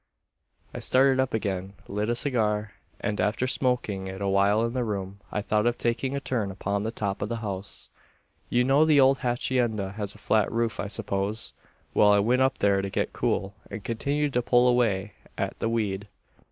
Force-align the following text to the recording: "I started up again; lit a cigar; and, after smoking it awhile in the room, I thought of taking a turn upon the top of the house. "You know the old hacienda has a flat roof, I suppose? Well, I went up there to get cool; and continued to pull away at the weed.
"I 0.73 0.79
started 0.79 1.19
up 1.19 1.31
again; 1.31 1.73
lit 1.87 2.09
a 2.09 2.15
cigar; 2.15 2.73
and, 3.01 3.21
after 3.21 3.45
smoking 3.45 4.07
it 4.07 4.19
awhile 4.19 4.65
in 4.65 4.73
the 4.73 4.83
room, 4.83 5.19
I 5.31 5.43
thought 5.43 5.67
of 5.67 5.77
taking 5.77 6.15
a 6.15 6.19
turn 6.19 6.49
upon 6.49 6.81
the 6.81 6.89
top 6.89 7.21
of 7.21 7.29
the 7.29 7.35
house. 7.45 7.89
"You 8.49 8.63
know 8.63 8.83
the 8.83 8.99
old 8.99 9.19
hacienda 9.19 9.91
has 9.97 10.15
a 10.15 10.17
flat 10.17 10.51
roof, 10.51 10.79
I 10.79 10.87
suppose? 10.87 11.53
Well, 11.93 12.11
I 12.11 12.17
went 12.17 12.41
up 12.41 12.57
there 12.57 12.81
to 12.81 12.89
get 12.89 13.13
cool; 13.13 13.53
and 13.69 13.83
continued 13.83 14.33
to 14.33 14.41
pull 14.41 14.67
away 14.67 15.13
at 15.37 15.59
the 15.59 15.69
weed. 15.69 16.07